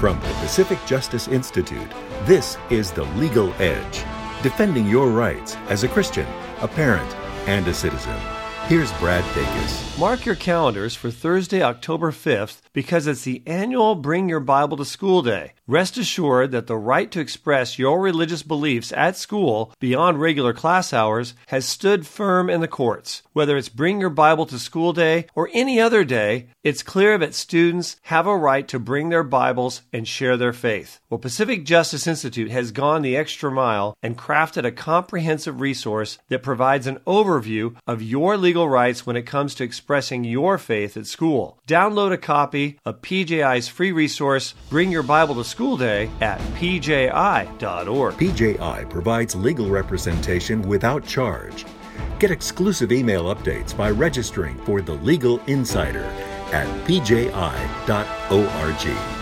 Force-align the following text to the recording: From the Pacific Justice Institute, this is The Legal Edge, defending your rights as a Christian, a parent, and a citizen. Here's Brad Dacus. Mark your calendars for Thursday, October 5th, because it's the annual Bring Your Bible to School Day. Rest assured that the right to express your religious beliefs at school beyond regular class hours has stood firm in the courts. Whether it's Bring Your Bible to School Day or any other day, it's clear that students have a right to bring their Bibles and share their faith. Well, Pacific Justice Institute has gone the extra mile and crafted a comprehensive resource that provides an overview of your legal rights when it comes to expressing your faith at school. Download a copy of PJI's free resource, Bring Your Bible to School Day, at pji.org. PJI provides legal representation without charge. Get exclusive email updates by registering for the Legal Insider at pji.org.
From 0.00 0.20
the 0.20 0.34
Pacific 0.40 0.78
Justice 0.84 1.26
Institute, 1.26 1.90
this 2.26 2.58
is 2.68 2.92
The 2.92 3.04
Legal 3.16 3.54
Edge, 3.54 4.04
defending 4.42 4.86
your 4.86 5.08
rights 5.08 5.56
as 5.70 5.84
a 5.84 5.88
Christian, 5.88 6.26
a 6.60 6.68
parent, 6.68 7.10
and 7.48 7.66
a 7.66 7.72
citizen. 7.72 8.35
Here's 8.68 8.92
Brad 8.94 9.22
Dacus. 9.26 9.96
Mark 9.96 10.26
your 10.26 10.34
calendars 10.34 10.96
for 10.96 11.10
Thursday, 11.10 11.62
October 11.62 12.10
5th, 12.10 12.60
because 12.72 13.06
it's 13.06 13.22
the 13.22 13.42
annual 13.46 13.94
Bring 13.94 14.28
Your 14.28 14.40
Bible 14.40 14.76
to 14.76 14.84
School 14.84 15.22
Day. 15.22 15.52
Rest 15.68 15.96
assured 15.96 16.50
that 16.50 16.66
the 16.66 16.76
right 16.76 17.10
to 17.12 17.20
express 17.20 17.78
your 17.78 18.00
religious 18.00 18.42
beliefs 18.42 18.92
at 18.92 19.16
school 19.16 19.72
beyond 19.80 20.20
regular 20.20 20.52
class 20.52 20.92
hours 20.92 21.34
has 21.46 21.64
stood 21.64 22.06
firm 22.06 22.50
in 22.50 22.60
the 22.60 22.68
courts. 22.68 23.22
Whether 23.32 23.56
it's 23.56 23.68
Bring 23.68 24.00
Your 24.00 24.10
Bible 24.10 24.46
to 24.46 24.58
School 24.58 24.92
Day 24.92 25.26
or 25.34 25.48
any 25.54 25.80
other 25.80 26.04
day, 26.04 26.48
it's 26.62 26.82
clear 26.82 27.16
that 27.18 27.34
students 27.34 27.96
have 28.02 28.26
a 28.26 28.36
right 28.36 28.68
to 28.68 28.78
bring 28.78 29.08
their 29.08 29.24
Bibles 29.24 29.82
and 29.92 30.06
share 30.06 30.36
their 30.36 30.52
faith. 30.52 31.00
Well, 31.08 31.18
Pacific 31.18 31.64
Justice 31.64 32.06
Institute 32.06 32.50
has 32.50 32.70
gone 32.70 33.02
the 33.02 33.16
extra 33.16 33.50
mile 33.50 33.96
and 34.02 34.18
crafted 34.18 34.64
a 34.64 34.72
comprehensive 34.72 35.60
resource 35.60 36.18
that 36.28 36.42
provides 36.42 36.86
an 36.86 36.98
overview 37.06 37.76
of 37.86 38.02
your 38.02 38.36
legal 38.36 38.55
rights 38.64 39.04
when 39.04 39.16
it 39.16 39.26
comes 39.26 39.54
to 39.56 39.64
expressing 39.64 40.24
your 40.24 40.58
faith 40.58 40.96
at 40.96 41.06
school. 41.06 41.58
Download 41.66 42.12
a 42.12 42.18
copy 42.18 42.78
of 42.84 43.02
PJI's 43.02 43.68
free 43.68 43.92
resource, 43.92 44.54
Bring 44.70 44.90
Your 44.90 45.02
Bible 45.02 45.34
to 45.36 45.44
School 45.44 45.76
Day, 45.76 46.10
at 46.20 46.38
pji.org. 46.54 48.14
PJI 48.14 48.88
provides 48.88 49.34
legal 49.34 49.68
representation 49.68 50.62
without 50.62 51.06
charge. 51.06 51.66
Get 52.18 52.30
exclusive 52.30 52.92
email 52.92 53.34
updates 53.34 53.76
by 53.76 53.90
registering 53.90 54.56
for 54.64 54.80
the 54.80 54.94
Legal 54.94 55.40
Insider 55.46 56.04
at 56.52 56.66
pji.org. 56.86 59.15